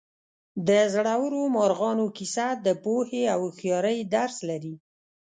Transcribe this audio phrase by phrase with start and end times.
[0.67, 4.75] د زړورو مارغانو کیسه د پوهې او هوښیارۍ درس لري.